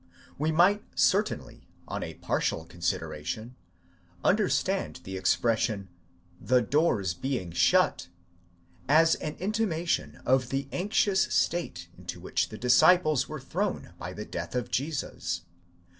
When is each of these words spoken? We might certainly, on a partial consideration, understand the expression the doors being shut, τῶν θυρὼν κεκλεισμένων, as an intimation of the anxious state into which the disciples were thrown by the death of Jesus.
We 0.39 0.51
might 0.51 0.83
certainly, 0.95 1.67
on 1.87 2.01
a 2.01 2.15
partial 2.15 2.65
consideration, 2.65 3.55
understand 4.23 5.01
the 5.03 5.15
expression 5.15 5.89
the 6.41 6.59
doors 6.63 7.13
being 7.13 7.51
shut, 7.51 8.07
τῶν 8.89 8.93
θυρὼν 8.93 8.95
κεκλεισμένων, 8.97 9.01
as 9.01 9.15
an 9.21 9.35
intimation 9.35 10.21
of 10.25 10.49
the 10.49 10.67
anxious 10.71 11.21
state 11.31 11.87
into 11.95 12.19
which 12.19 12.49
the 12.49 12.57
disciples 12.57 13.29
were 13.29 13.39
thrown 13.39 13.93
by 13.99 14.11
the 14.11 14.25
death 14.25 14.55
of 14.55 14.71
Jesus. 14.71 15.41